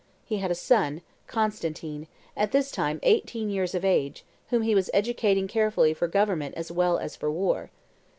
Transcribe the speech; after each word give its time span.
He 0.25 0.37
had 0.37 0.49
a 0.49 0.55
son, 0.55 1.03
Constantine, 1.27 2.07
at 2.35 2.51
this 2.51 2.71
time 2.71 2.99
eighteen 3.03 3.51
years 3.51 3.75
of 3.75 3.85
age, 3.85 4.25
whom 4.49 4.63
he 4.63 4.73
was 4.73 4.89
educating 4.95 5.47
carefully 5.47 5.93
for 5.93 6.07
government 6.07 6.55
as 6.57 6.71
well 6.71 6.97
as 6.97 7.15
for 7.15 7.29
war. 7.31 7.69